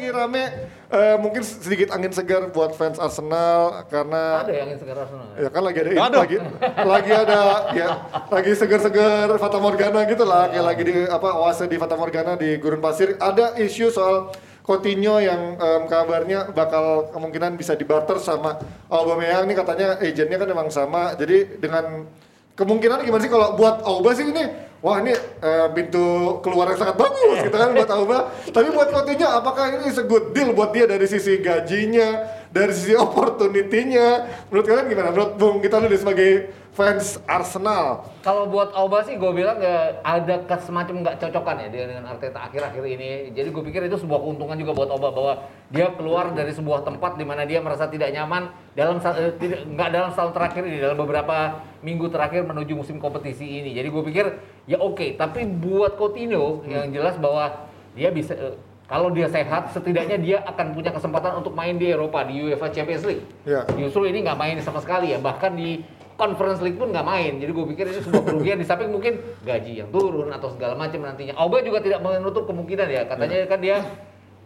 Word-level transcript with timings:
lagi 0.00 0.16
rame 0.16 0.44
eh, 0.88 1.16
mungkin 1.20 1.44
sedikit 1.44 1.92
angin 1.92 2.08
segar 2.08 2.48
buat 2.48 2.72
fans 2.72 2.96
Arsenal 2.96 3.84
karena 3.92 4.40
Ada 4.40 4.52
yang 4.56 4.80
segar 4.80 4.96
Arsenal. 5.04 5.28
ya 5.36 5.48
kan 5.52 5.60
lagi 5.60 5.78
ada 5.78 5.90
ini, 5.92 6.00
Aduh. 6.00 6.20
lagi 6.24 6.36
lagi 6.80 7.12
ada 7.12 7.40
ya 7.76 7.88
lagi 8.32 8.50
segar-segar 8.56 9.28
Fata 9.36 9.60
Morgana 9.60 10.08
gitu 10.08 10.24
lah 10.24 10.48
kayak 10.48 10.64
lagi 10.64 10.82
di 10.88 10.94
apa 11.04 11.28
oase 11.36 11.68
di 11.68 11.76
Fata 11.76 12.00
Morgana 12.00 12.32
di 12.32 12.56
gurun 12.56 12.80
pasir 12.80 13.20
ada 13.20 13.52
isu 13.60 13.92
soal 13.92 14.32
Coutinho 14.64 15.20
yang 15.20 15.60
em, 15.60 15.82
kabarnya 15.84 16.48
bakal 16.48 17.12
kemungkinan 17.12 17.60
bisa 17.60 17.76
dibarter 17.76 18.16
sama 18.16 18.56
Aubameyang 18.88 19.44
nih 19.44 19.56
katanya 19.60 20.00
agentnya 20.00 20.40
kan 20.40 20.48
memang 20.48 20.72
sama 20.72 21.12
jadi 21.12 21.60
dengan 21.60 22.08
kemungkinan 22.56 23.04
gimana 23.04 23.20
sih 23.20 23.28
kalau 23.28 23.52
buat 23.52 23.84
Auba 23.84 24.16
sih 24.16 24.24
ini 24.24 24.48
wah 24.80 24.96
ini 25.04 25.12
eh, 25.16 25.68
pintu 25.76 26.40
keluar 26.40 26.72
yang 26.72 26.80
sangat 26.80 26.96
bagus 26.96 27.36
gitu 27.44 27.56
kan 27.56 27.70
buat 27.76 27.90
Auba 27.92 28.18
tapi 28.48 28.68
buat 28.72 28.88
Coutinho 28.88 29.28
apakah 29.28 29.76
ini 29.76 29.92
is 29.92 30.00
a 30.00 30.04
good 30.08 30.32
deal 30.32 30.56
buat 30.56 30.72
dia 30.72 30.88
dari 30.88 31.04
sisi 31.04 31.36
gajinya 31.44 32.39
dari 32.50 32.72
sisi 32.74 32.94
opportunity-nya 32.98 34.26
menurut 34.50 34.66
kalian 34.66 34.86
gimana 34.90 35.08
menurut 35.14 35.32
Bung 35.38 35.62
kita 35.62 35.78
dulu 35.78 35.94
sebagai 35.94 36.50
fans 36.70 37.18
Arsenal 37.26 38.06
Kalau 38.22 38.46
buat 38.46 38.70
Auba 38.78 39.02
sih 39.02 39.18
gue 39.18 39.32
bilang 39.34 39.58
nggak 39.58 40.06
ada 40.06 40.34
kes- 40.46 40.70
semacam 40.70 41.02
nggak 41.02 41.16
cocokan 41.18 41.66
ya 41.66 41.68
dengan 41.68 42.06
Arteta 42.06 42.46
akhir-akhir 42.46 42.84
ini. 42.86 43.10
Jadi 43.34 43.48
gue 43.50 43.62
pikir 43.66 43.90
itu 43.90 43.98
sebuah 43.98 44.22
keuntungan 44.22 44.54
juga 44.54 44.72
buat 44.78 44.90
Auba 44.94 45.10
bahwa 45.10 45.34
dia 45.72 45.90
keluar 45.98 46.30
dari 46.30 46.54
sebuah 46.54 46.86
tempat 46.86 47.18
di 47.18 47.26
mana 47.26 47.42
dia 47.42 47.58
merasa 47.58 47.90
tidak 47.90 48.14
nyaman 48.14 48.54
dalam 48.78 49.02
eh, 49.02 49.34
nggak 49.66 49.88
dalam 49.90 50.08
setahun 50.14 50.32
terakhir 50.36 50.62
ini 50.62 50.78
dalam 50.78 50.94
beberapa 50.94 51.58
minggu 51.82 52.06
terakhir 52.06 52.46
menuju 52.46 52.72
musim 52.78 53.02
kompetisi 53.02 53.44
ini. 53.44 53.74
Jadi 53.74 53.88
gue 53.90 54.02
pikir 54.06 54.26
ya 54.70 54.78
oke. 54.78 55.18
Tapi 55.18 55.42
buat 55.50 55.98
Coutinho 55.98 56.62
yang 56.70 56.94
jelas 56.94 57.18
bahwa 57.18 57.66
dia 57.98 58.14
bisa 58.14 58.36
eh, 58.38 58.54
kalau 58.90 59.14
dia 59.14 59.30
sehat 59.30 59.70
setidaknya 59.70 60.18
dia 60.18 60.38
akan 60.42 60.74
punya 60.74 60.90
kesempatan 60.90 61.38
untuk 61.38 61.54
main 61.54 61.78
di 61.78 61.94
Eropa 61.94 62.26
di 62.26 62.42
UEFA 62.42 62.74
Champions 62.74 63.06
League. 63.06 63.22
Ya. 63.46 63.62
Justru 63.78 64.10
ini 64.10 64.26
nggak 64.26 64.34
main 64.34 64.58
sama 64.58 64.82
sekali 64.82 65.14
ya, 65.14 65.22
bahkan 65.22 65.54
di 65.54 65.86
Conference 66.18 66.58
League 66.58 66.74
pun 66.74 66.90
nggak 66.90 67.06
main. 67.06 67.38
Jadi 67.38 67.54
gue 67.54 67.66
pikir 67.70 67.86
ini 67.86 68.02
sebuah 68.02 68.22
kerugian 68.26 68.58
di 68.58 68.66
samping 68.66 68.90
mungkin 68.90 69.22
gaji 69.46 69.86
yang 69.86 69.94
turun 69.94 70.34
atau 70.34 70.50
segala 70.50 70.74
macam 70.74 71.06
nantinya. 71.06 71.38
Auba 71.38 71.62
juga 71.62 71.78
tidak 71.86 72.02
menutup 72.02 72.50
kemungkinan 72.50 72.90
ya, 72.90 73.06
katanya 73.06 73.46
kan 73.46 73.62
dia 73.62 73.78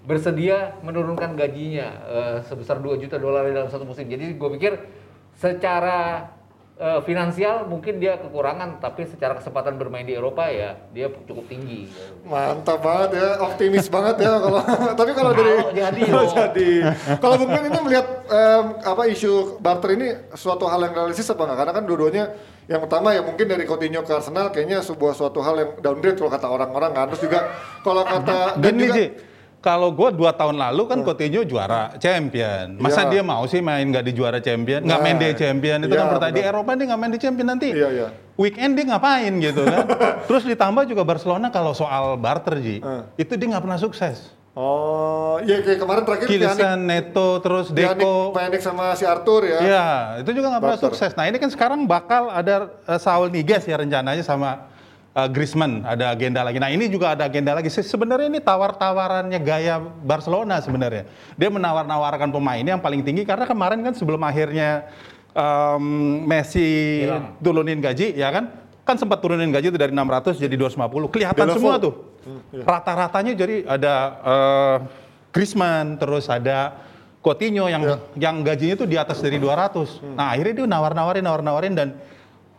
bersedia 0.04 0.76
menurunkan 0.84 1.32
gajinya 1.40 1.88
eh, 2.04 2.36
sebesar 2.44 2.84
2 2.84 3.00
juta 3.00 3.16
dolar 3.16 3.48
dalam 3.48 3.72
satu 3.72 3.88
musim. 3.88 4.04
Jadi 4.12 4.36
gue 4.36 4.50
pikir 4.60 4.76
secara 5.40 6.28
eh, 6.74 7.00
finansial 7.06 7.70
mungkin 7.70 8.02
dia 8.02 8.18
kekurangan, 8.18 8.82
tapi 8.82 9.06
secara 9.06 9.38
kesempatan 9.38 9.78
bermain 9.78 10.02
di 10.02 10.18
Eropa 10.18 10.50
ya 10.50 10.74
dia 10.90 11.06
cukup 11.10 11.46
tinggi. 11.46 11.86
mantap 12.26 12.80
banget 12.82 13.20
ya 13.20 13.28
optimis 13.44 13.86
banget 13.86 14.26
ya 14.26 14.32
kalau 14.40 14.60
tapi 15.00 15.10
kalau 15.14 15.30
dari 15.36 15.52
Kalau 15.54 15.72
jadi. 15.74 16.02
Kalau 16.08 16.26
jadi. 16.34 16.70
Kalau 17.20 17.36
mungkin 17.38 17.62
ini 17.68 17.78
melihat 17.84 18.06
em, 18.26 18.64
apa 18.82 19.02
isu 19.06 19.60
barter 19.62 19.90
ini 19.94 20.08
suatu 20.34 20.66
hal 20.66 20.80
yang 20.90 20.94
realistis 20.94 21.28
apa 21.30 21.42
enggak 21.46 21.58
karena 21.62 21.72
kan 21.76 21.84
dua-duanya 21.84 22.24
yang 22.64 22.80
pertama 22.80 23.12
ya 23.12 23.20
mungkin 23.20 23.44
dari 23.44 23.68
Coutinho 23.68 24.00
ke 24.00 24.12
Arsenal 24.16 24.48
kayaknya 24.48 24.80
sebuah 24.80 25.12
suatu 25.12 25.44
hal 25.44 25.54
yang 25.60 25.70
downgrade 25.84 26.16
kalau 26.16 26.32
kata 26.32 26.48
orang-orang 26.48 26.90
kan. 26.96 27.06
Terus 27.12 27.22
juga 27.28 27.40
kalau 27.84 28.02
kata 28.08 28.56
dan 28.56 28.74
juga 28.80 28.94
kalau 29.64 29.88
gue 29.88 30.12
dua 30.12 30.36
tahun 30.36 30.60
lalu 30.60 30.82
kan 30.84 31.00
Coutinho 31.00 31.40
juara 31.42 31.96
champion. 31.96 32.76
Masa 32.76 33.08
Iya. 33.08 33.10
dia 33.10 33.22
mau 33.24 33.40
sih 33.48 33.64
main 33.64 33.80
nggak 33.80 34.04
di 34.04 34.12
juara 34.12 34.36
champion, 34.36 34.84
nggak 34.84 35.00
Nah, 35.00 35.02
main 35.02 35.16
di 35.16 35.32
champion 35.32 35.80
itu 35.80 35.88
iya, 35.88 36.04
kan 36.04 36.08
pertanyaan. 36.12 36.36
Di. 36.36 36.50
Eropa 36.52 36.70
dia 36.76 36.84
nggak 36.84 37.00
main 37.00 37.12
di 37.16 37.18
champion 37.18 37.48
nanti. 37.48 37.68
Iya, 37.72 37.88
iya. 37.88 38.06
Weekend 38.36 38.76
dia 38.76 38.84
ngapain 38.84 39.32
gitu 39.40 39.64
kan? 39.64 39.88
Terus 40.28 40.44
ditambah 40.44 40.84
juga 40.84 41.00
Barcelona 41.02 41.48
kalau 41.48 41.72
soal 41.72 42.20
barter 42.20 42.60
Ji, 42.60 42.84
Eh. 42.84 43.02
itu 43.16 43.32
dia 43.32 43.46
nggak 43.48 43.64
pernah 43.64 43.80
sukses. 43.80 44.36
oh 44.54 45.42
ya 45.42 45.58
kayak 45.58 45.82
kemarin 45.82 46.02
terakhir 46.06 46.26
Kilisan, 46.30 46.78
Neto, 46.86 47.42
terus 47.42 47.74
Deco. 47.74 48.30
Pjanic 48.30 48.62
sama 48.62 48.94
si 48.94 49.02
Arthur 49.02 49.42
ya 49.42 49.58
Iya, 49.58 49.86
itu 50.22 50.30
juga 50.30 50.46
nggak 50.46 50.62
pernah 50.62 50.78
sukses. 50.78 51.10
Nah 51.10 51.26
ini 51.26 51.42
kan 51.42 51.50
sekarang 51.50 51.82
bakal 51.84 52.30
ada 52.30 52.70
uh, 52.86 52.94
Saul 52.94 53.34
Niguez 53.34 53.66
ya 53.66 53.74
rencananya 53.74 54.22
sama 54.22 54.70
uh, 55.14 55.28
Griezmann 55.30 55.82
ada 55.82 56.10
agenda 56.10 56.42
lagi. 56.42 56.58
Nah 56.58 56.68
ini 56.68 56.86
juga 56.86 57.14
ada 57.14 57.24
agenda 57.24 57.54
lagi. 57.54 57.70
Se- 57.70 57.86
Sebenarnya 57.86 58.28
ini 58.28 58.38
tawar-tawarannya 58.38 59.38
gaya 59.38 59.78
Barcelona 59.80 60.58
sebenarnya. 60.58 61.06
Dia 61.34 61.48
menawar-nawarkan 61.48 62.28
pemainnya 62.28 62.74
yang 62.74 62.82
paling 62.82 63.00
tinggi 63.00 63.22
karena 63.22 63.46
kemarin 63.46 63.80
kan 63.80 63.94
sebelum 63.94 64.20
akhirnya 64.20 64.90
um, 65.32 65.84
Messi 66.24 67.02
Hilang. 67.06 67.38
turunin 67.38 67.78
gaji 67.78 68.14
ya 68.14 68.30
kan? 68.30 68.44
Kan 68.84 69.00
sempat 69.00 69.18
turunin 69.18 69.48
gaji 69.48 69.72
itu 69.72 69.78
dari 69.80 69.90
600 69.90 70.36
jadi 70.36 70.54
250. 70.60 71.08
Kelihatan 71.08 71.46
semua 71.50 71.80
tuh. 71.80 71.94
Hmm, 72.24 72.40
iya. 72.52 72.62
Rata-ratanya 72.64 73.32
jadi 73.32 73.56
ada 73.64 73.94
uh, 74.20 74.76
Griezmann, 75.32 75.96
terus 75.96 76.28
ada 76.28 76.76
Coutinho 77.18 77.64
yang 77.66 77.80
Iya. 77.80 77.96
yang 78.20 78.44
gajinya 78.44 78.76
tuh 78.76 78.84
di 78.84 79.00
atas 79.00 79.16
dari 79.18 79.40
200. 79.40 80.04
Nah, 80.12 80.36
akhirnya 80.36 80.60
dia 80.60 80.66
nawar-nawarin, 80.68 81.24
nawar-nawarin 81.24 81.72
dan 81.72 81.88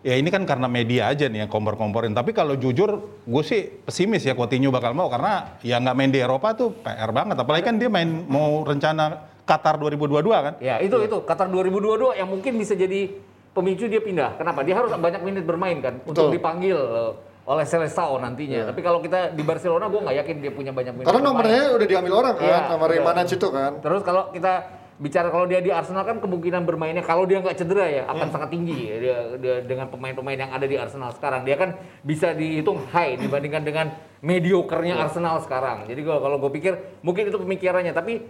ya 0.05 0.13
ini 0.13 0.29
kan 0.29 0.45
karena 0.45 0.69
media 0.69 1.09
aja 1.09 1.25
nih 1.25 1.41
yang 1.43 1.49
kompor-komporin. 1.49 2.13
Tapi 2.13 2.29
kalau 2.29 2.53
jujur, 2.53 2.89
gue 3.25 3.43
sih 3.43 3.65
pesimis 3.81 4.21
ya 4.21 4.37
Coutinho 4.37 4.69
bakal 4.69 4.93
mau 4.93 5.09
karena 5.09 5.57
ya 5.65 5.81
nggak 5.81 5.95
main 5.97 6.13
di 6.13 6.21
Eropa 6.21 6.53
tuh 6.53 6.77
PR 6.77 7.09
banget. 7.09 7.41
Apalagi 7.41 7.65
kan 7.65 7.81
dia 7.81 7.89
main 7.89 8.05
mau 8.29 8.61
rencana 8.61 9.33
Qatar 9.41 9.81
2022 9.81 10.21
kan. 10.29 10.53
Ya 10.61 10.77
itu 10.77 10.93
itu 11.01 11.17
Qatar 11.25 11.49
2022 11.49 12.21
yang 12.21 12.29
mungkin 12.29 12.53
bisa 12.53 12.77
jadi 12.77 13.17
pemicu 13.49 13.89
dia 13.89 13.97
pindah. 13.97 14.37
Kenapa? 14.37 14.61
Dia 14.61 14.77
harus 14.77 14.93
banyak 14.93 15.21
menit 15.25 15.41
bermain 15.41 15.81
kan 15.81 15.97
untuk 16.05 16.29
Betul. 16.29 16.37
dipanggil 16.37 16.77
eh, 16.77 17.11
oleh 17.45 17.65
Seleção 17.65 18.17
nantinya. 18.21 18.69
Tapi 18.69 18.81
kalau 18.81 19.01
kita 19.01 19.33
di 19.33 19.41
Barcelona, 19.41 19.89
gue 19.89 20.01
nggak 20.01 20.17
yakin 20.21 20.35
dia 20.37 20.51
punya 20.53 20.69
banyak 20.69 20.93
menit. 20.97 21.05
karena 21.05 21.21
bermain. 21.21 21.33
nomornya 21.33 21.61
udah 21.77 21.87
diambil 21.89 22.13
orang 22.13 22.33
kan 22.37 22.45
Iya, 22.45 22.59
nomor 22.73 22.89
iya. 22.89 23.01
Manac 23.01 23.27
itu 23.29 23.47
kan 23.49 23.71
Terus 23.81 24.01
kalau 24.01 24.23
kita 24.33 24.53
bicara 24.95 25.27
kalau 25.27 25.43
dia 25.43 25.59
di 25.59 25.75
Arsenal 25.75 26.07
kan 26.07 26.23
kemungkinan 26.23 26.63
bermainnya 26.63 27.03
kalau 27.03 27.27
dia 27.27 27.43
nggak 27.43 27.59
cedera 27.59 27.83
ya 27.83 28.03
akan 28.07 28.31
sangat 28.31 28.49
tinggi 28.55 28.87
ya, 28.87 28.97
dia, 29.03 29.17
dia 29.35 29.55
dengan 29.67 29.91
pemain-pemain 29.91 30.39
yang 30.39 30.51
ada 30.55 30.63
di 30.63 30.79
Arsenal 30.79 31.11
sekarang. 31.11 31.43
Dia 31.43 31.59
kan 31.59 31.75
bisa 31.99 32.31
dihitung 32.31 32.79
high 32.95 33.19
dibandingkan 33.19 33.63
dengan 33.67 33.91
mediocre-nya 34.23 34.95
Arsenal 34.95 35.43
sekarang. 35.43 35.83
Jadi 35.91 35.99
gua 35.99 36.23
kalau 36.23 36.39
gue 36.39 36.51
pikir 36.55 36.79
mungkin 37.03 37.27
itu 37.27 37.35
pemikirannya 37.35 37.91
tapi 37.91 38.23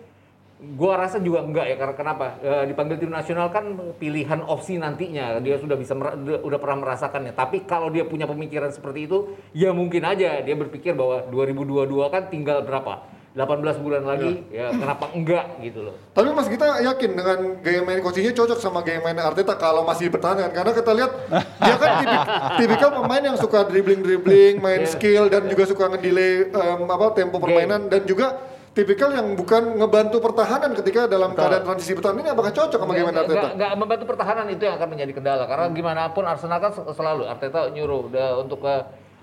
gua 0.74 1.06
rasa 1.06 1.22
juga 1.22 1.46
enggak 1.46 1.70
ya 1.70 1.76
karena 1.78 1.94
kenapa? 1.94 2.26
Eh, 2.42 2.74
dipanggil 2.74 2.98
tim 2.98 3.14
nasional 3.14 3.54
kan 3.54 3.70
pilihan 4.02 4.42
opsi 4.50 4.82
nantinya 4.82 5.38
dia 5.46 5.62
sudah 5.62 5.78
bisa 5.78 5.94
udah 6.42 6.58
pernah 6.58 6.82
merasakannya. 6.82 7.38
Tapi 7.38 7.70
kalau 7.70 7.94
dia 7.94 8.10
punya 8.10 8.26
pemikiran 8.26 8.74
seperti 8.74 9.06
itu 9.06 9.38
ya 9.54 9.70
mungkin 9.70 10.02
aja 10.02 10.42
dia 10.42 10.56
berpikir 10.58 10.98
bahwa 10.98 11.30
2022 11.30 12.10
kan 12.10 12.26
tinggal 12.34 12.66
berapa 12.66 13.15
18 13.36 13.84
bulan 13.84 14.08
lagi 14.08 14.48
ya 14.48 14.72
kenapa 14.72 15.12
enggak 15.12 15.60
gitu 15.60 15.84
loh. 15.84 15.96
Tapi 16.10 16.32
Mas 16.32 16.48
kita 16.48 16.80
yakin 16.82 17.12
dengan 17.12 17.40
gaya 17.60 17.84
main 17.84 18.00
coachingnya 18.00 18.32
cocok 18.32 18.56
sama 18.56 18.80
gaya 18.80 19.04
main 19.04 19.20
Arteta 19.20 19.54
kalau 19.54 19.84
masih 19.84 20.08
bertahan. 20.08 20.48
Karena 20.48 20.72
kita 20.72 20.92
lihat 20.96 21.12
dia 21.60 21.76
kan 21.76 21.90
tipik- 22.00 22.28
tipikal 22.58 22.90
pemain 22.96 23.20
yang 23.22 23.36
suka 23.36 23.68
dribbling-dribbling, 23.68 24.58
main 24.58 24.82
Iya. 24.82 24.90
skill 24.90 25.28
dan 25.28 25.46
juga 25.46 25.68
suka 25.68 25.84
ngedelay 25.86 26.48
em, 26.48 26.82
apa 26.86 27.06
tempo 27.12 27.36
permainan. 27.38 27.92
Dan 27.92 28.08
juga 28.08 28.40
tipikal 28.72 29.12
yang 29.12 29.36
bukan 29.36 29.80
ngebantu 29.80 30.18
pertahanan 30.20 30.72
ketika 30.74 31.04
dalam 31.06 31.32
Betul. 31.32 31.44
keadaan 31.44 31.64
transisi 31.66 31.92
bertahan 31.92 32.16
ini 32.18 32.30
apakah 32.30 32.52
cocok 32.52 32.76
sama 32.78 32.92
gaya 32.94 33.04
main 33.04 33.20
Arteta? 33.20 33.36
nggak- 33.36 33.54
nggak 33.54 33.72
membantu 33.76 34.06
pertahanan 34.06 34.48
itu 34.48 34.64
yang 34.64 34.76
akan 34.76 34.88
menjadi 34.90 35.12
kendala. 35.12 35.44
Karena 35.44 35.66
gimana 35.70 36.02
pun 36.10 36.24
Arsenal 36.24 36.60
kan 36.62 36.72
sel- 36.72 36.88
selalu 36.90 37.28
Arteta 37.28 37.68
nyuruh 37.68 38.08
udah 38.08 38.40
untuk 38.40 38.64
ke 38.64 38.76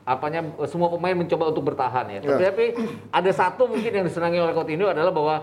apanya 0.02 0.42
semua 0.66 0.90
pemain 0.90 1.14
mencoba 1.14 1.54
untuk 1.54 1.64
bertahan 1.72 2.06
ya. 2.10 2.18
Ya. 2.22 2.50
Tapi 2.50 2.74
ada 3.10 3.30
satu 3.30 3.70
mungkin 3.70 3.90
yang 3.90 4.04
disenangi 4.06 4.42
oleh 4.42 4.54
Coutinho 4.54 4.90
adalah 4.90 5.14
bahwa 5.14 5.34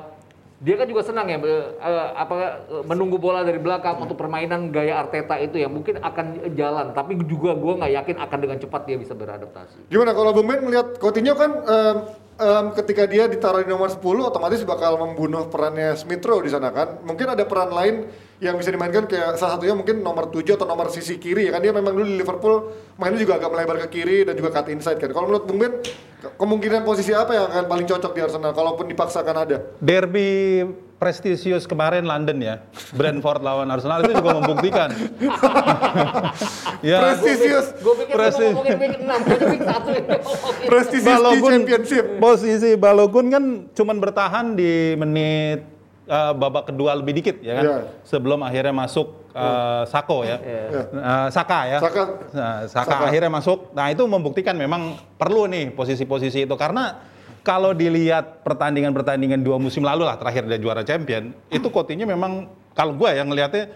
dia 0.60 0.76
kan 0.76 0.92
juga 0.92 1.08
senang 1.08 1.32
ya 1.32 1.40
be- 1.40 1.72
eh, 1.80 2.08
apa 2.20 2.36
eh, 2.68 2.84
menunggu 2.84 3.16
bola 3.16 3.48
dari 3.48 3.64
belakang 3.64 3.96
untuk 4.04 4.20
permainan 4.20 4.76
gaya 4.76 5.00
Arteta 5.00 5.40
itu 5.40 5.56
ya 5.56 5.72
mungkin 5.72 6.04
akan 6.04 6.52
jalan 6.52 6.92
tapi 6.92 7.16
juga 7.24 7.56
gua 7.56 7.80
nggak 7.80 7.92
yakin 8.04 8.16
akan 8.20 8.38
dengan 8.44 8.58
cepat 8.60 8.82
dia 8.84 9.00
bisa 9.00 9.16
beradaptasi. 9.16 9.88
Gimana 9.88 10.12
kalau 10.12 10.36
Bung 10.36 10.52
Ben 10.52 10.60
melihat 10.60 11.00
Coutinho 11.00 11.40
kan 11.40 11.64
em, 11.64 11.96
em, 12.44 12.66
ketika 12.76 13.08
dia 13.08 13.32
ditaruh 13.32 13.64
di 13.64 13.72
nomor 13.72 13.88
10 13.88 14.04
otomatis 14.04 14.60
bakal 14.68 15.00
membunuh 15.00 15.48
perannya 15.48 15.96
Smith 15.96 16.28
Rowe 16.28 16.44
di 16.44 16.52
sana 16.52 16.76
kan. 16.76 17.08
Mungkin 17.08 17.40
ada 17.40 17.48
peran 17.48 17.72
lain 17.72 18.12
yang 18.40 18.56
bisa 18.56 18.72
dimainkan 18.72 19.04
kayak 19.04 19.36
salah 19.36 19.60
satunya 19.60 19.76
mungkin 19.76 20.00
nomor 20.00 20.32
7 20.32 20.56
atau 20.56 20.64
nomor 20.64 20.88
sisi 20.88 21.20
kiri 21.20 21.48
ya 21.48 21.52
kan 21.52 21.60
dia 21.60 21.76
memang 21.76 21.92
dulu 21.92 22.08
di 22.08 22.16
Liverpool 22.16 22.72
mainnya 22.96 23.20
juga 23.20 23.36
agak 23.36 23.52
melebar 23.52 23.76
ke 23.84 24.00
kiri 24.00 24.24
dan 24.24 24.40
juga 24.40 24.56
cut 24.56 24.72
inside 24.72 24.96
kan. 24.96 25.12
Kalau 25.12 25.28
menurut 25.28 25.44
Bung 25.44 25.60
Ben 25.60 25.84
ke- 25.84 26.32
kemungkinan 26.40 26.88
posisi 26.88 27.12
apa 27.12 27.36
yang 27.36 27.46
akan 27.52 27.66
paling 27.68 27.84
cocok 27.84 28.12
di 28.16 28.22
Arsenal 28.24 28.56
kalaupun 28.56 28.88
dipaksakan 28.88 29.36
ada? 29.44 29.58
Derby 29.84 30.64
prestisius 30.96 31.64
kemarin 31.64 32.04
London 32.04 32.40
ya, 32.40 32.56
Brentford 32.92 33.40
lawan 33.40 33.68
Arsenal 33.72 34.04
itu 34.04 34.20
juga 34.20 34.36
membuktikan. 34.40 34.92
ya, 36.92 36.98
Prestisius. 37.00 37.72
Gue 37.80 37.94
pikir 38.04 38.16
mau 38.16 38.32
ngomongin 38.32 38.78
week 38.80 38.96
6, 39.00 39.08
pokoknya 39.08 39.48
week 39.48 39.64
1 39.64 39.96
ini 39.96 40.16
ngomongin. 40.20 40.68
Prestisius 40.72 41.20
di 41.20 41.40
championship. 41.44 42.06
posisi 42.20 42.70
Balogun 42.76 43.26
kan 43.32 43.44
cuman 43.72 43.96
bertahan 44.00 44.46
di 44.60 44.96
menit 44.96 45.79
eh, 46.10 46.34
babak 46.34 46.74
kedua 46.74 46.98
lebih 46.98 47.14
dikit 47.16 47.38
ya 47.40 47.54
kan, 47.56 47.64
Iya. 47.64 47.78
sebelum 48.02 48.42
akhirnya 48.42 48.74
masuk 48.74 49.30
eh, 49.30 49.84
Sako 49.86 50.26
ya, 50.26 50.42
Iya. 50.42 50.62
Eh, 50.90 51.28
Saka 51.30 51.60
ya, 51.66 51.78
Saka. 51.78 52.04
Nah, 52.34 52.56
Saka 52.66 52.90
Saka. 52.90 53.06
akhirnya 53.06 53.30
masuk. 53.30 53.72
Nah 53.72 53.88
itu 53.88 54.02
membuktikan 54.04 54.58
memang 54.58 54.98
perlu 55.16 55.46
nih 55.46 55.70
posisi-posisi 55.72 56.44
itu 56.44 56.56
karena 56.58 56.98
kalau 57.40 57.72
dilihat 57.72 58.44
pertandingan-pertandingan 58.44 59.40
dua 59.40 59.56
musim 59.56 59.82
lalu 59.82 60.04
lah 60.04 60.18
terakhir 60.18 60.44
dia 60.44 60.60
juara 60.60 60.84
champion, 60.84 61.32
itu 61.48 61.68
Coutinho 61.70 62.04
memang 62.04 62.50
kalau 62.74 62.94
gue 62.94 63.10
yang 63.10 63.26
ngelihatnya 63.26 63.70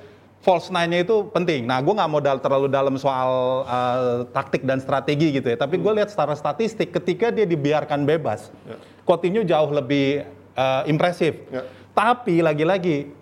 false 0.43 0.67
nine-nya 0.67 1.07
itu 1.07 1.31
penting. 1.31 1.63
Nah, 1.63 1.79
gue 1.79 1.93
nggak 1.95 2.09
mau 2.11 2.19
dal- 2.19 2.43
terlalu 2.43 2.67
dalam 2.67 2.99
soal 2.99 3.63
uh, 3.63 4.27
taktik 4.29 4.67
dan 4.67 4.83
strategi 4.83 5.31
gitu 5.31 5.47
ya. 5.47 5.55
Tapi 5.55 5.79
gue 5.79 5.91
lihat 5.95 6.11
secara 6.11 6.35
statistik 6.35 6.91
ketika 6.91 7.31
dia 7.31 7.47
dibiarkan 7.47 8.03
bebas, 8.03 8.51
Coutinho 9.07 9.41
jauh 9.41 9.71
lebih 9.71 10.27
uh, 10.53 10.83
impresif. 10.83 11.39
Ya. 11.47 11.63
Tapi 11.93 12.41
lagi-lagi 12.41 13.13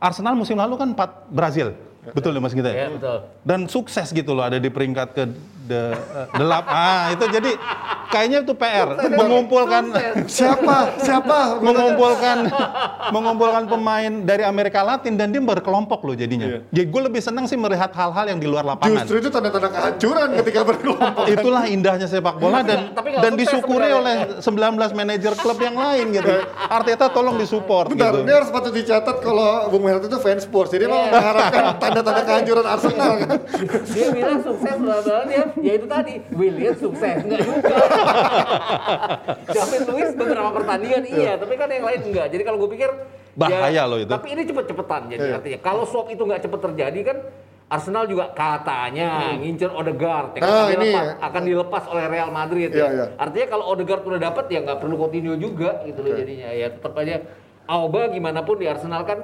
Arsenal 0.00 0.36
musim 0.36 0.56
lalu 0.56 0.76
kan 0.80 0.88
4 0.92 1.32
Brazil. 1.32 1.76
Betul 2.12 2.38
ya 2.38 2.40
Mas 2.40 2.54
Gita? 2.54 2.70
Ya, 2.70 2.88
betul. 2.92 3.18
Dan 3.42 3.66
sukses 3.66 4.08
gitu 4.12 4.32
loh 4.36 4.46
ada 4.46 4.60
di 4.60 4.70
peringkat 4.70 5.08
ke 5.12 5.24
de, 5.66 5.82
eh, 5.92 6.26
delap. 6.34 6.64
Ah, 6.66 7.10
itu 7.10 7.24
jadi 7.28 7.50
kayaknya 8.08 8.38
itu 8.42 8.54
PR 8.54 8.88
mengumpulkan 9.12 9.90
Siapa? 10.26 10.96
Siapa? 10.98 11.58
mengumpulkan 11.60 12.46
mengumpulkan 13.10 13.64
pemain 13.66 14.12
dari 14.22 14.42
Amerika 14.42 14.80
Latin 14.82 15.18
dan 15.18 15.30
dia 15.30 15.42
berkelompok 15.42 16.06
loh 16.06 16.14
jadinya. 16.14 16.62
Jadi 16.70 16.86
gue 16.86 17.02
lebih 17.10 17.20
senang 17.20 17.44
sih 17.46 17.58
melihat 17.58 17.90
hal-hal 17.92 18.30
yang 18.30 18.38
di 18.38 18.46
luar 18.46 18.64
lapangan. 18.64 19.02
Justru 19.02 19.20
itu 19.20 19.28
tanda-tanda 19.28 19.68
kehancuran 19.68 20.28
ketika 20.42 20.60
berkelompok. 20.62 21.24
Itulah 21.28 21.64
indahnya 21.66 22.06
sepak 22.06 22.38
bola 22.38 22.62
dan 22.62 22.94
Tapi 22.94 23.18
dan 23.18 23.32
disyukuri 23.34 23.90
oleh 23.90 24.40
sebenarnya. 24.40 24.92
19 24.92 24.96
manajer 24.96 25.32
klub 25.36 25.58
yang 25.60 25.76
lain 25.76 26.06
gitu. 26.14 26.32
Arteta 26.66 27.06
tolong 27.10 27.36
disupport 27.36 27.90
Bentar, 27.90 28.12
gitu. 28.14 28.24
ini 28.24 28.32
harus 28.32 28.50
patut 28.50 28.72
dicatat 28.72 29.16
kalau 29.20 29.68
Bung 29.68 29.84
Melati 29.84 30.06
itu 30.06 30.18
fans 30.18 30.44
Spurs. 30.44 30.70
Jadi 30.70 30.86
memang 30.86 31.06
Iya. 31.06 31.12
mengharapkan 31.12 31.64
tanda-tanda 31.76 32.22
kehancuran 32.24 32.66
Arsenal 32.66 33.12
kan. 33.20 33.28
Dia 33.86 34.06
bilang 34.10 34.38
sukses 34.42 34.76
bla 34.78 34.96
dia, 35.26 35.44
ya 35.60 35.72
itu 35.76 35.86
tadi 35.86 36.12
William 36.32 36.74
sukses 36.74 37.16
enggak 37.24 37.40
juga. 37.44 37.74
David 39.56 39.82
Luiz 39.88 40.10
beberapa 40.12 40.50
pertandingan 40.52 41.02
iya, 41.06 41.32
tapi 41.36 41.54
kan 41.54 41.68
yang 41.68 41.86
lain 41.86 42.00
enggak. 42.12 42.26
Jadi 42.32 42.42
kalau 42.44 42.58
gue 42.64 42.70
pikir 42.76 42.90
Bahaya 43.36 43.84
loh 43.84 44.00
itu. 44.00 44.08
Tapi 44.08 44.32
ini 44.32 44.42
cepet-cepetan 44.48 45.12
jadi 45.12 45.20
Iya. 45.20 45.36
artinya. 45.36 45.58
Kalau 45.60 45.84
swap 45.84 46.08
itu 46.08 46.24
nggak 46.24 46.40
cepet 46.48 46.60
terjadi 46.72 47.00
kan 47.04 47.16
Arsenal 47.66 48.06
juga 48.06 48.30
katanya 48.32 49.36
ngincer 49.36 49.74
Odegaard 49.74 50.38
ya 50.38 50.40
kan 50.40 50.48
Nah, 50.48 50.56
akan, 50.56 50.70
ini 50.72 50.86
dilepas, 50.86 51.04
ya. 51.04 51.14
akan 51.20 51.42
dilepas 51.44 51.84
oleh 51.90 52.04
Real 52.06 52.30
Madrid 52.32 52.70
Iya, 52.72 52.80
ya. 52.80 52.88
iya. 52.94 53.04
Artinya 53.20 53.46
kalau 53.50 53.64
Odegaard 53.68 54.02
udah 54.06 54.20
dapat 54.22 54.44
ya 54.48 54.58
nggak 54.62 54.78
perlu 54.80 54.96
Coutinho 54.96 55.34
juga 55.36 55.84
gitu 55.84 56.00
loh 56.00 56.10
Oke. 56.14 56.20
jadinya. 56.24 56.48
Ya 56.48 56.66
tetap 56.72 56.96
aja 56.96 57.14
Auba 57.66 58.08
gimana 58.08 58.40
pun 58.40 58.56
di 58.56 58.64
Arsenal 58.64 59.02
kan 59.04 59.18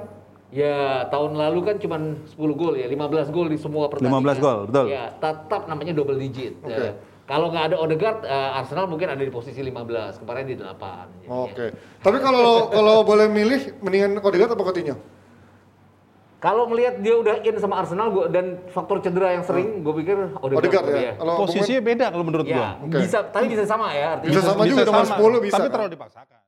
ya 0.53 1.09
tahun 1.09 1.33
lalu 1.33 1.59
kan 1.65 1.75
cuma 1.81 1.97
10 1.97 2.37
gol 2.53 2.77
ya, 2.77 2.85
15 2.85 3.33
gol 3.33 3.49
di 3.49 3.57
semua 3.57 3.89
pertandingan. 3.89 4.37
15 4.37 4.37
gol, 4.45 4.57
betul. 4.69 4.85
Ya, 4.85 5.09
tetap 5.17 5.65
namanya 5.65 5.97
double 5.97 6.21
digit. 6.21 6.53
Oke. 6.61 6.77
Ya. 6.77 6.93
Kalau 7.23 7.49
nggak 7.49 7.71
ada 7.71 7.75
Odegaard, 7.79 8.19
eh, 8.27 8.59
Arsenal 8.59 8.85
mungkin 8.85 9.07
ada 9.09 9.23
di 9.23 9.31
posisi 9.31 9.57
15, 9.63 10.21
kemarin 10.21 10.43
di 10.45 10.55
8. 10.59 11.07
jadinya. 11.25 11.49
Oke. 11.49 11.65
Tapi 12.03 12.17
kalau 12.21 12.69
kalau 12.69 12.95
boleh 13.01 13.31
milih 13.31 13.81
mendingan 13.81 14.21
Odegaard 14.21 14.53
atau 14.53 14.65
Coutinho? 14.67 14.95
Kalau 16.43 16.67
melihat 16.67 16.99
dia 16.99 17.15
udah 17.15 17.39
in 17.39 17.55
sama 17.55 17.79
Arsenal 17.79 18.11
gua, 18.11 18.27
dan 18.27 18.59
faktor 18.67 18.99
cedera 18.99 19.31
yang 19.31 19.47
sering, 19.47 19.79
gue 19.79 19.93
pikir 20.03 20.35
Odegaard. 20.43 20.59
Odegaard 20.59 20.87
ya. 20.91 20.99
iya. 20.99 21.11
Kalau 21.15 21.33
Bung 21.39 21.47
Posisinya 21.47 21.79
beda 21.79 22.05
kalau 22.11 22.23
menurut 22.27 22.43
Ya, 22.43 22.55
gua. 22.59 22.69
Oke. 22.83 22.97
bisa, 22.99 23.17
tapi 23.31 23.45
bisa 23.47 23.63
sama 23.63 23.95
ya 23.95 24.19
artinya. 24.19 24.31
Bisa 24.35 24.41
sama 24.43 24.61
juga 24.67 24.83
nomor 24.83 25.07
10 25.07 25.47
bisa. 25.47 25.55
Tapi 25.55 25.63
kan? 25.63 25.71
terlalu 25.71 25.91
dipaksakan. 25.95 26.43